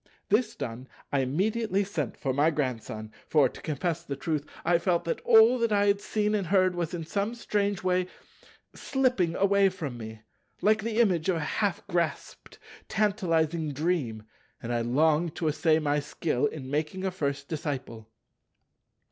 This 0.29 0.55
done, 0.55 0.87
I 1.13 1.19
immediately 1.19 1.83
sent 1.83 2.17
for 2.17 2.33
my 2.33 2.49
Grandson; 2.49 3.11
for, 3.27 3.47
to 3.47 3.61
confess 3.61 4.01
the 4.01 4.15
truth, 4.15 4.47
I 4.65 4.79
felt 4.79 5.05
that 5.05 5.21
all 5.21 5.59
that 5.59 5.71
I 5.71 5.85
had 5.85 6.01
seen 6.01 6.33
and 6.33 6.47
heard 6.47 6.73
was 6.73 6.95
in 6.95 7.03
some 7.05 7.35
strange 7.35 7.83
way 7.83 8.07
slipping 8.73 9.35
away 9.35 9.69
from 9.69 9.99
me, 9.99 10.21
like 10.59 10.81
the 10.81 10.99
image 10.99 11.29
of 11.29 11.35
a 11.35 11.39
half 11.41 11.85
grasped, 11.85 12.57
tantalizing 12.89 13.73
dream, 13.73 14.23
and 14.59 14.73
I 14.73 14.81
longed 14.81 15.35
to 15.35 15.47
essay 15.47 15.77
my 15.77 15.99
skill 15.99 16.47
in 16.47 16.71
making 16.71 17.05
a 17.05 17.11
first 17.11 17.47
disciple. 17.47 18.09